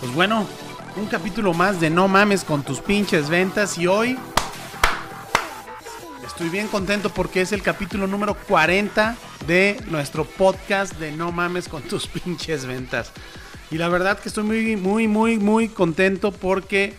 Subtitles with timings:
[0.00, 0.46] Pues bueno,
[0.94, 4.16] un capítulo más de No mames con tus pinches ventas y hoy
[6.24, 9.16] estoy bien contento porque es el capítulo número 40
[9.48, 13.10] de nuestro podcast de No mames con tus pinches ventas.
[13.72, 16.94] Y la verdad que estoy muy, muy, muy, muy contento porque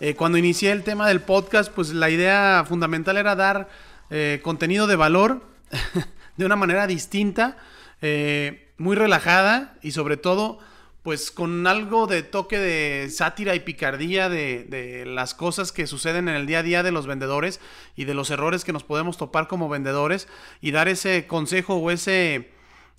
[0.00, 3.68] eh, cuando inicié el tema del podcast, pues la idea fundamental era dar
[4.08, 5.42] eh, contenido de valor
[6.38, 7.58] de una manera distinta,
[8.00, 10.60] eh, muy relajada y sobre todo
[11.02, 16.34] pues con algo de toque de sátira y picardía de, las cosas que suceden en
[16.34, 17.60] el día a día de los vendedores
[17.96, 20.28] y de los errores que nos podemos topar como vendedores
[20.60, 22.50] y dar ese consejo o ese,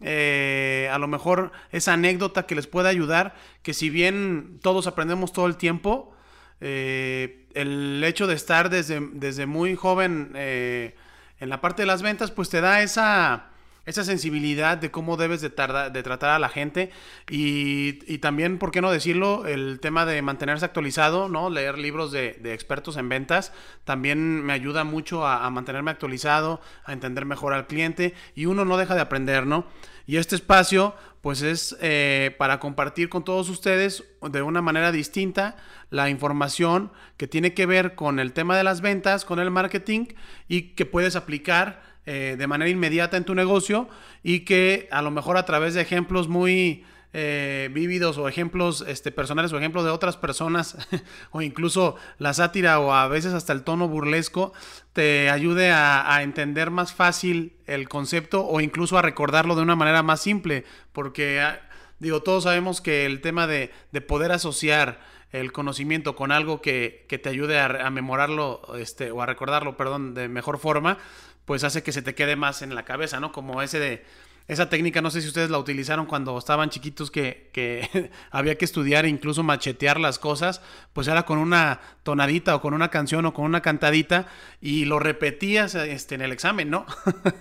[0.01, 5.33] eh, a lo mejor esa anécdota que les pueda ayudar, que si bien todos aprendemos
[5.33, 6.13] todo el tiempo,
[6.61, 10.95] eh, el hecho de estar desde, desde muy joven eh,
[11.39, 13.48] en la parte de las ventas, pues te da esa
[13.89, 16.91] esa sensibilidad de cómo debes de, de tratar a la gente
[17.27, 19.47] y, también, ¿por qué no decirlo?
[19.47, 21.49] El tema de mantenerse actualizado, ¿no?
[21.49, 23.51] Leer libros de, expertos en ventas
[23.85, 28.77] también me ayuda mucho a, mantenerme actualizado, a entender mejor al cliente y uno no
[28.77, 29.65] deja de aprender, ¿no?
[30.05, 35.55] Y este espacio, pues es eh, para compartir con todos ustedes de una manera distinta
[35.89, 40.05] la información que tiene que ver con el tema de las ventas, con el marketing
[40.47, 43.87] y que puedes aplicar eh, de manera inmediata en tu negocio
[44.23, 49.11] y que a lo mejor a través de ejemplos muy eh, vívidos o ejemplos este,
[49.11, 50.75] personales o ejemplos de otras personas
[51.31, 54.53] o incluso la sátira o a veces hasta el tono burlesco
[54.93, 60.01] te ayude a, entender más fácil el concepto o incluso a recordarlo de una manera
[60.01, 60.65] más simple.
[60.91, 61.61] Porque ah,
[61.99, 63.71] digo todos sabemos que el tema de,
[64.07, 64.99] poder asociar
[65.31, 70.27] el conocimiento con algo que, te ayude a, memorarlo este, o a recordarlo, perdón, de
[70.27, 70.97] mejor forma,
[71.45, 73.31] pues hace que se te quede más en la cabeza, ¿no?
[73.31, 74.05] Como ese de
[74.49, 79.05] esa técnica, no sé si ustedes la utilizaron cuando estaban chiquitos que, había que estudiar
[79.05, 83.33] e incluso machetear las cosas, pues era con una tonadita o con una canción o
[83.35, 84.27] con una cantadita
[84.59, 86.87] y lo repetías este, en el examen, ¿no?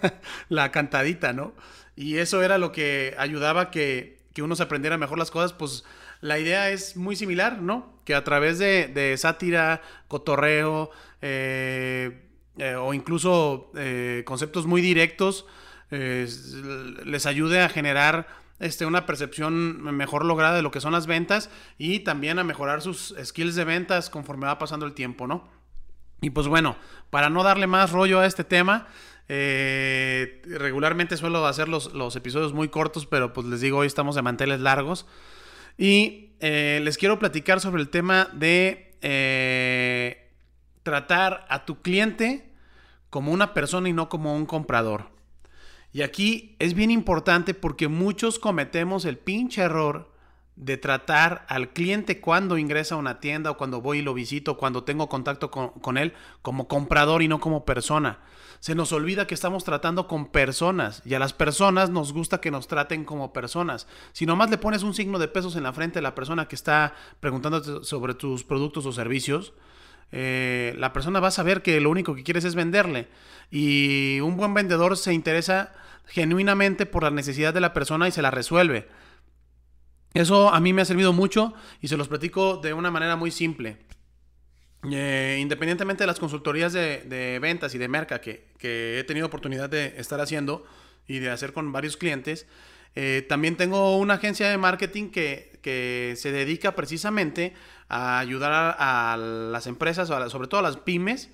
[0.51, 1.55] la cantadita, ¿no?
[1.97, 5.85] Y eso era lo que ayudaba que, que uno se aprendiera mejor las cosas, pues
[6.21, 8.01] la idea es muy similar, ¿no?
[8.05, 10.91] Que a través de, sátira, cotorreo,
[11.23, 12.23] eh,
[12.59, 15.47] eh, o incluso eh, conceptos muy directos
[15.91, 21.49] les ayude a generar este, una percepción mejor lograda de lo que son las ventas
[21.79, 25.49] y también a mejorar sus skills de ventas conforme va pasando el tiempo, ¿no?
[26.21, 26.77] Y pues bueno,
[27.09, 28.89] para no darle más rollo a este tema,
[29.29, 34.21] regularmente suelo hacer los, los, episodios muy cortos, pero pues les digo, hoy estamos de
[34.21, 35.07] manteles largos.
[35.79, 38.99] Y les quiero platicar sobre el tema de
[40.83, 42.51] tratar a tu cliente
[43.11, 45.11] como una persona y no como un comprador.
[45.93, 50.13] Y aquí es bien importante porque muchos cometemos el pinche error
[50.59, 54.57] de tratar al cliente cuando ingresa a una tienda o cuando voy y lo visito,
[54.57, 58.19] cuando tengo contacto con, él como comprador y no como persona.
[58.59, 62.51] Se nos olvida que estamos tratando con personas y a las personas nos gusta que
[62.51, 63.87] nos traten como personas.
[64.13, 66.57] Si nomás le pones un signo de pesos en la frente a la persona que
[66.57, 69.53] está preguntando sobre tus productos o servicios,
[70.11, 73.07] eh, la persona va a saber que lo único que quieres es venderle.
[73.53, 75.73] Y un buen vendedor se interesa
[76.07, 78.89] genuinamente por la necesidad de la persona y se la resuelve.
[80.15, 83.31] Eso a mí me ha servido mucho y se los platico de una manera muy
[83.31, 83.77] simple.
[84.91, 89.95] Eh, independientemente de las consultorías de, ventas y de merca que, he tenido oportunidad de
[89.99, 90.65] estar haciendo
[91.07, 92.47] y de hacer con varios clientes,
[92.95, 97.55] eh, también tengo una agencia de marketing que, que se dedica precisamente
[97.89, 101.31] a ayudar a, las empresas, sobre todo a las pymes,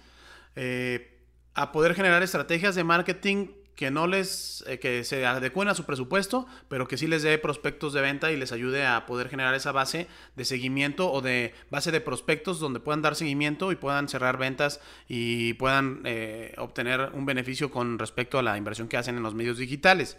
[0.57, 1.21] eh,
[1.55, 5.85] a poder generar estrategias de marketing que no les eh, que se adecuen a su
[5.85, 9.55] presupuesto, pero que sí les dé prospectos de venta y les ayude a poder generar
[9.55, 14.09] esa base de seguimiento o de base de prospectos donde puedan dar seguimiento y puedan
[14.09, 19.17] cerrar ventas y puedan eh, obtener un beneficio con respecto a la inversión que hacen
[19.17, 20.17] en los medios digitales.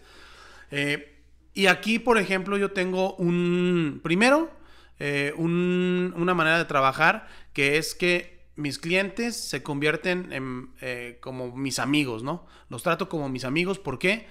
[1.54, 4.50] y aquí, por ejemplo, yo tengo un primero
[4.98, 11.54] eh, una manera de trabajar que es que mis clientes se convierten en eh, como
[11.54, 12.46] mis amigos, ¿no?
[12.68, 14.26] Los trato como mis amigos, ¿por qué?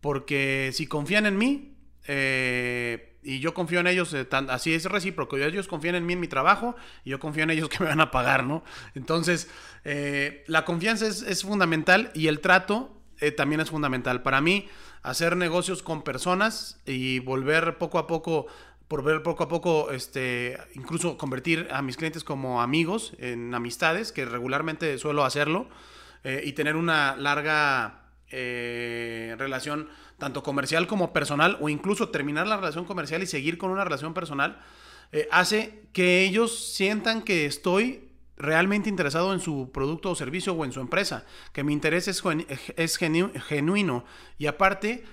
[0.00, 1.74] Porque si confían en mí
[2.06, 4.14] eh, y yo confío en ellos,
[4.48, 7.68] así es recíproco, ellos confían en mí en mi trabajo y yo confío en ellos
[7.68, 8.64] que me van a pagar, ¿no?
[8.94, 9.50] Entonces,
[10.46, 13.02] la confianza es, es, fundamental y el trato
[13.36, 14.22] también es fundamental.
[14.22, 14.68] Para mí,
[15.02, 18.46] hacer negocios con personas y volver poco a poco
[18.90, 24.10] por ver poco a poco, este, incluso convertir a mis clientes como amigos, en amistades,
[24.10, 25.68] que regularmente suelo hacerlo,
[26.24, 29.88] eh, y tener una larga eh, relación
[30.18, 34.12] tanto comercial como personal, o incluso terminar la relación comercial y seguir con una relación
[34.12, 34.60] personal,
[35.12, 40.64] eh, hace que ellos sientan que estoy realmente interesado en su producto o servicio o
[40.64, 42.24] en su empresa, que mi interés es,
[42.76, 44.04] es genuino.
[44.36, 45.04] Y aparte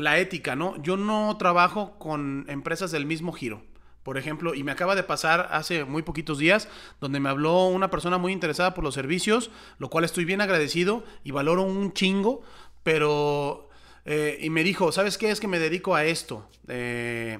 [0.00, 0.80] la ética, ¿no?
[0.82, 3.62] Yo no trabajo con empresas del mismo giro.
[4.02, 6.68] Por ejemplo, y me acaba de pasar hace muy poquitos días,
[7.00, 11.04] donde me habló una persona muy interesada por los servicios, lo cual estoy bien agradecido
[11.24, 12.42] y valoro un chingo,
[12.82, 13.68] pero...
[14.06, 15.30] Eh, y me dijo, ¿sabes qué?
[15.30, 16.48] Es que me dedico a esto.
[16.68, 17.38] Eh,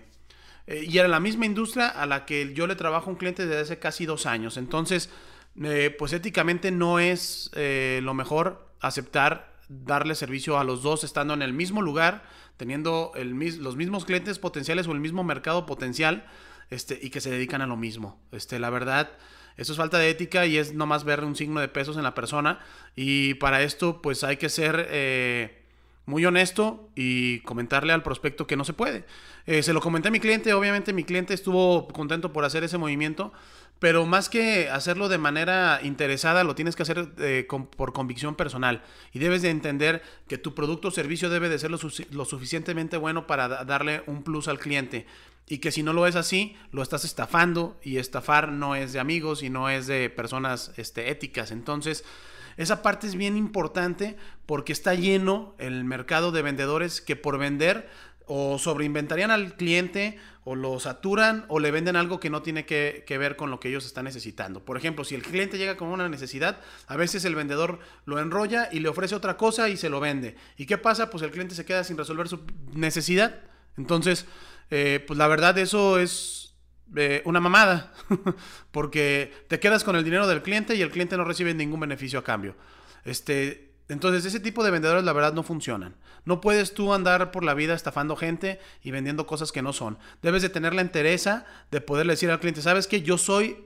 [0.66, 3.46] eh, y era la misma industria a la que yo le trabajo a un cliente
[3.46, 4.58] desde hace casi dos años.
[4.58, 5.08] Entonces,
[5.98, 11.52] pues éticamente no es lo mejor aceptar darle servicio a los dos estando en el
[11.52, 12.22] mismo lugar,
[12.58, 16.26] teniendo los mismos clientes potenciales o el mismo mercado potencial
[16.68, 18.20] este, y que se dedican a lo mismo.
[18.32, 19.10] Este, la verdad,
[19.56, 22.14] eso es falta de ética y es nomás ver un signo de pesos en la
[22.14, 22.60] persona.
[22.94, 25.62] Y para esto, pues hay que ser eh,
[26.04, 29.04] muy honesto y comentarle al prospecto que no se puede.
[29.46, 32.76] Eh, se lo comenté a mi cliente, obviamente mi cliente estuvo contento por hacer ese
[32.76, 33.32] movimiento,
[33.78, 37.46] pero más que hacerlo de manera interesada, lo tienes que hacer eh,
[37.76, 38.82] por convicción personal.
[39.12, 41.78] Y debes de entender que tu producto o servicio debe de ser lo,
[42.10, 45.06] lo suficientemente bueno para darle un plus al cliente
[45.48, 49.00] y que si no lo es así, lo estás estafando y estafar no es de
[49.00, 51.50] amigos y no es de personas este, éticas.
[51.50, 52.04] Entonces,
[52.58, 57.88] esa parte es bien importante porque está lleno el mercado de vendedores que por vender
[58.28, 63.04] o sobreinventarían al cliente o lo saturan o le venden algo que no tiene que,
[63.18, 64.64] ver con lo que ellos están necesitando.
[64.64, 68.68] Por ejemplo, si el cliente llega con una necesidad, a veces el vendedor lo enrolla
[68.72, 70.36] y le ofrece otra cosa y se lo vende.
[70.56, 71.10] ¿Y qué pasa?
[71.10, 72.40] Pues el cliente se queda sin resolver su
[72.72, 73.40] necesidad.
[73.76, 74.26] Entonces,
[74.70, 76.54] eh, pues la verdad eso es
[76.96, 77.92] eh, una mamada,
[78.70, 82.18] porque te quedas con el dinero del cliente y el cliente no recibe ningún beneficio
[82.18, 82.56] a cambio.
[83.04, 85.96] Este, entonces ese tipo de vendedores la verdad no funcionan.
[86.24, 89.98] No puedes tú andar por la vida estafando gente y vendiendo cosas que no son.
[90.22, 93.64] Debes de tener la entereza de poderle decir al cliente, sabes que yo soy,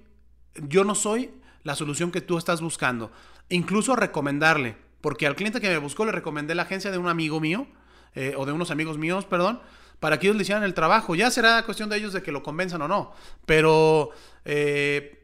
[0.55, 1.31] yo no soy
[1.65, 3.11] la solución que tú estás buscando.
[3.49, 7.41] Incluso recomendarle, porque al cliente que me buscó le recomendé la agencia de un amigo
[7.41, 7.67] mío,
[8.15, 9.61] eh, o de unos amigos míos, perdón,
[9.99, 11.15] para que ellos le hicieran el trabajo.
[11.15, 13.13] Ya será cuestión de ellos de que lo convenzan o no.
[13.47, 14.11] Pero
[14.45, 15.22] eh,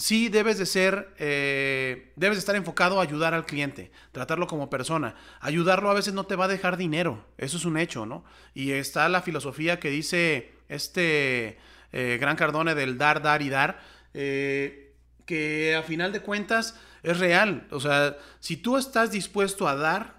[0.00, 4.70] sí debes de ser, eh, debes de estar enfocado a ayudar al cliente, tratarlo como
[4.70, 5.14] persona.
[5.40, 8.24] Ayudarlo a veces no te va a dejar dinero, eso es un hecho, ¿no?
[8.54, 11.58] Y está la filosofía que dice este
[11.92, 13.78] eh, Gran Cardone del dar, dar y dar,
[14.12, 17.68] que a final de cuentas es real.
[17.70, 20.14] O sea, si tú estás dispuesto a dar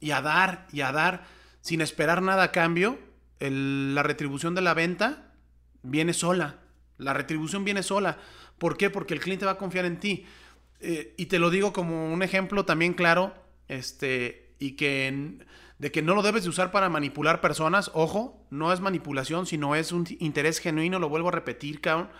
[0.00, 1.24] y a dar y a dar
[1.60, 2.98] sin esperar nada a cambio,
[3.38, 5.32] la retribución de la venta
[5.82, 6.56] viene sola.
[6.98, 8.18] La retribución viene sola.
[8.60, 8.90] ¿Por qué?
[8.90, 10.24] Porque el cliente va a confiar en ti.
[10.78, 13.34] Eh, y te lo digo como un ejemplo también claro,
[13.66, 15.38] este, y que
[15.78, 17.90] de que no lo debes de usar para manipular personas.
[17.94, 22.10] Ojo, no es manipulación, sino es un interés genuino, lo vuelvo a repetir, cabrón.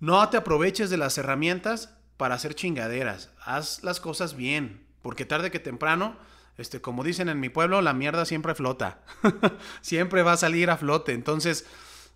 [0.00, 3.32] No te aproveches de las herramientas para hacer chingaderas.
[3.44, 6.16] Haz las cosas bien, porque tarde que temprano
[6.58, 9.00] este, como dicen en mi pueblo, la mierda siempre flota.
[9.80, 11.12] siempre va a salir a flote.
[11.12, 11.64] Entonces,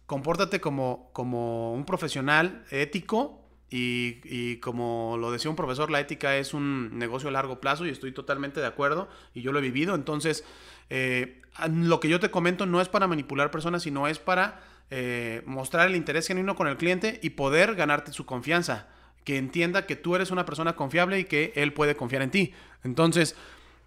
[0.07, 3.41] compórtate como, como un profesional ético
[3.71, 7.89] y, como lo decía un profesor, la ética es un negocio a largo plazo y
[7.89, 9.95] estoy totalmente de acuerdo y yo lo he vivido.
[9.95, 10.45] Entonces,
[10.91, 11.41] eh,
[11.71, 15.89] lo que yo te comento no es para manipular personas, sino es para eh, mostrar
[15.89, 18.89] el interés genuino con el cliente y poder ganarte su confianza.
[19.25, 22.53] Que entienda que tú eres una persona confiable y que él puede confiar en ti.
[22.85, 23.37] Entonces,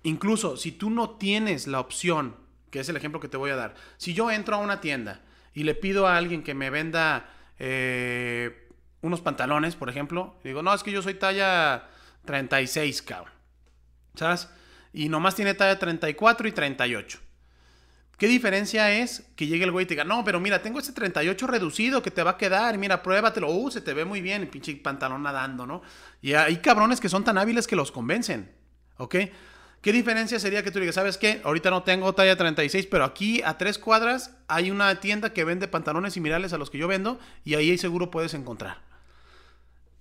[0.06, 2.36] Incluso si tú no tienes la opción,
[2.70, 5.22] que es el ejemplo que te voy a dar, si yo entro a una tienda
[5.56, 8.70] y le pido a alguien que me venda eh,
[9.02, 11.88] unos pantalones, por ejemplo, digo, no, es que yo soy talla
[12.26, 13.34] 36, cabrón.
[14.16, 14.50] ¿Sabes?
[14.94, 17.20] Y nomás tiene talla 34 y 38.
[18.18, 21.48] ¿Qué diferencia es que llegue el güey y diga, no, pero mira, tengo este 38
[21.48, 24.48] reducido que te va a quedar, mira, pruébatelo, uh, se te ve muy bien, el
[24.48, 25.82] pinche pantalón nadando, ¿no?
[26.22, 28.52] Y hay cabrones que son tan hábiles que los convencen,
[28.98, 29.16] ¿ok?
[29.86, 31.42] ¿Qué diferencia sería que tú digas, sabes qué?
[31.44, 35.68] Ahorita no tengo talla 36, pero aquí a tres cuadras hay una tienda que vende
[35.68, 38.82] pantalones similares a los que yo vendo y ahí seguro puedes encontrar.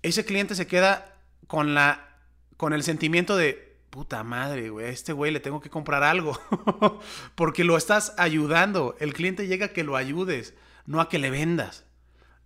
[0.00, 2.16] Ese cliente se queda con la
[2.56, 6.40] con el sentimiento de puta madre, güey, a este güey le tengo que comprar algo
[7.34, 8.96] porque lo estás ayudando.
[9.00, 10.54] El cliente llega a que lo ayudes,
[10.86, 11.84] no a que le vendas.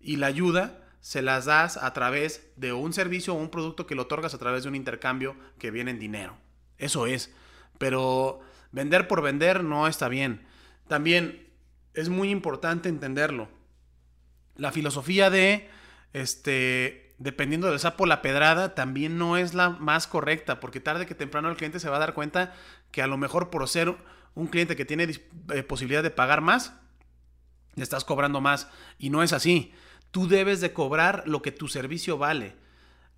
[0.00, 3.94] Y la ayuda se las das a través de un servicio o un producto que
[3.94, 6.47] lo otorgas a través de un intercambio que viene en dinero.
[6.78, 7.34] Eso es.
[7.78, 8.40] Pero
[8.72, 10.46] vender por vender no está bien.
[10.88, 11.48] También
[11.94, 13.48] es muy importante entenderlo.
[14.56, 15.68] La filosofía de,
[16.12, 21.14] este, dependiendo del sapo la pedrada, también no es la más correcta, porque tarde que
[21.14, 22.54] temprano el cliente se va a dar cuenta
[22.90, 23.94] que a lo mejor por ser
[24.34, 25.08] un cliente que tiene
[25.52, 26.74] eh, posibilidad de pagar más,
[27.74, 28.68] le estás cobrando más.
[28.98, 29.72] Y no es así.
[30.10, 32.56] Tú debes de cobrar lo que tu servicio vale.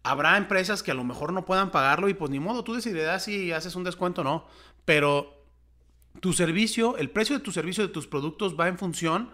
[0.02, 3.24] Habrá empresas que a lo mejor no puedan pagarlo y pues ni modo, tú decidirás
[3.24, 4.46] si haces un descuento o no.
[4.84, 5.44] Pero
[6.20, 9.30] tu servicio, el precio de tu servicio, de tus productos va en función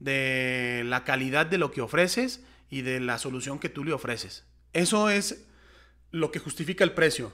[0.00, 4.44] de la calidad de lo que ofreces y de la solución que tú le ofreces.
[4.72, 5.46] Eso es
[6.10, 7.32] lo que justifica el precio.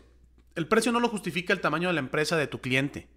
[0.54, 3.08] El precio no lo justifica el tamaño de la empresa de tu cliente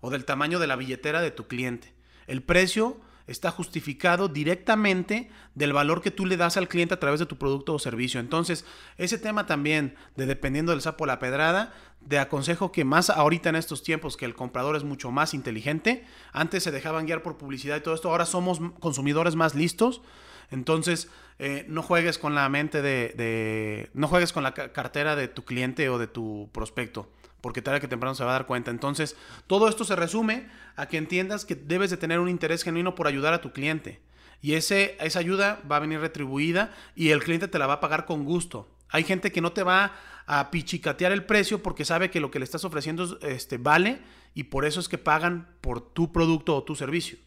[0.00, 1.94] o del tamaño de la billetera de tu cliente.
[2.26, 7.20] El precio está justificado directamente del valor que tú le das al cliente a través
[7.20, 8.20] de tu producto o servicio.
[8.20, 8.64] Entonces,
[8.96, 13.56] ese tema también de dependiendo del sapo la pedrada, de aconsejo que más ahorita en
[13.56, 17.76] estos tiempos que el comprador es mucho más inteligente, antes se dejaban guiar por publicidad
[17.76, 20.02] y todo esto, ahora somos consumidores más listos.
[20.50, 21.08] Entonces,
[21.38, 25.88] eh, no juegues con la mente de, no juegues con la cartera de tu cliente
[25.88, 27.08] o de tu prospecto
[27.40, 28.70] porque tarde que temprano se va a dar cuenta.
[28.70, 29.16] Entonces,
[29.46, 33.06] todo esto se resume a que entiendas que debes de tener un interés genuino por
[33.06, 34.00] ayudar a tu cliente.
[34.42, 37.80] Y ese, esa ayuda va a venir retribuida y el cliente te la va a
[37.80, 38.68] pagar con gusto.
[38.88, 39.92] Hay gente que no te va
[40.26, 44.00] a pichicatear el precio porque sabe que lo que le estás ofreciendo este, vale
[44.34, 47.18] y por eso es que pagan por tu producto o tu servicio.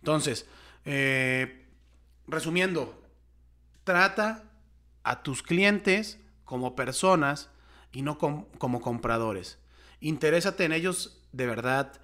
[0.00, 0.46] Entonces,
[0.84, 1.66] eh,
[2.26, 3.02] resumiendo,
[3.84, 4.44] trata
[5.02, 7.50] a tus clientes como personas
[7.96, 9.58] y no como compradores.
[10.00, 11.98] Interésate en ellos de verdad.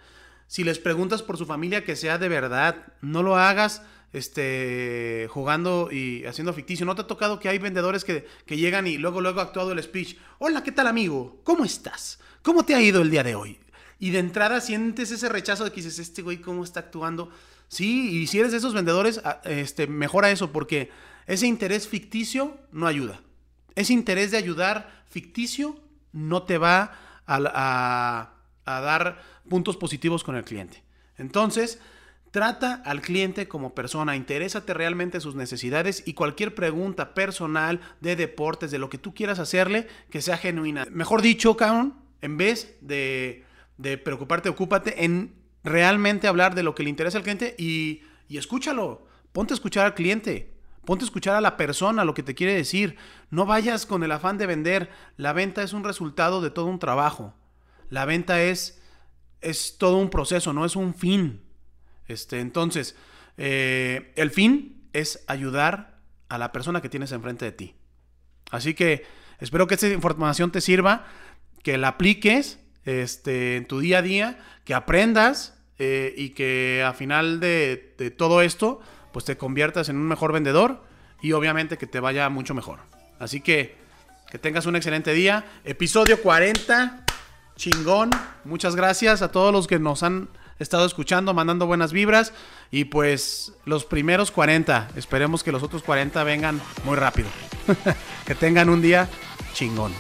[0.47, 2.95] Si les preguntas por su familia, que sea de verdad.
[3.03, 3.83] No lo hagas
[4.15, 6.87] este, jugando y haciendo ficticio.
[6.87, 9.73] ¿No te ha tocado que hay vendedores que, que llegan y luego, luego ha actuado
[9.73, 10.17] el speech?
[10.39, 11.43] Hola, ¿qué tal amigo?
[11.45, 12.19] ¿Cómo estás?
[12.41, 13.61] ¿Cómo te ha ido el día de hoy?
[13.99, 17.29] Y de entrada sientes ese rechazo de que dices, este güey, ¿cómo está actuando?
[17.69, 20.89] Sí, y si eres de esos vendedores, ah, este, mejora eso porque
[21.27, 23.21] ese interés ficticio no ayuda.
[23.75, 25.82] Ese interés de ayudar ficticio
[26.13, 26.93] no te va
[27.27, 30.83] a, dar puntos positivos con el cliente.
[31.17, 31.81] Entonces,
[32.33, 38.71] Trata al cliente como persona, interésate realmente sus necesidades y cualquier pregunta personal de deportes,
[38.71, 40.87] de lo que tú quieras hacerle, que sea genuina.
[40.91, 43.45] Mejor dicho, cabrón, en vez de,
[43.77, 48.39] de preocuparte, ocúpate en realmente hablar de lo que le interesa al cliente y, y
[48.39, 49.07] escúchalo.
[49.33, 50.52] Ponte a escuchar al cliente.
[50.85, 52.97] Ponte a escuchar a la persona lo que te quiere decir.
[53.31, 54.91] No vayas con el afán de vender.
[55.17, 57.35] La venta es un resultado de todo un trabajo.
[57.89, 58.83] La venta es,
[59.41, 61.43] es todo un proceso, no es un fin.
[62.09, 62.97] Este, entonces,
[63.37, 67.75] eh, el fin es ayudar a la persona que tienes enfrente de ti.
[68.51, 69.07] Así que
[69.39, 71.07] espero que esta información te sirva,
[71.63, 76.93] que la apliques este, en tu día a día, que aprendas eh, y que a
[76.93, 78.81] final de, de todo esto
[79.13, 80.83] pues te conviertas en un mejor vendedor
[81.21, 82.81] y obviamente que te vaya mucho mejor.
[83.19, 83.83] Así que
[84.33, 85.45] que tengas un excelente día.
[85.63, 87.05] Episodio 40,
[87.55, 88.09] chingón.
[88.45, 92.33] Muchas gracias a todos los que nos han estado escuchando, mandando buenas vibras.
[92.71, 97.29] Y pues los primeros 40, esperemos que los otros 40 vengan muy rápido.
[98.27, 99.07] que tengan un día
[99.53, 99.93] chingón.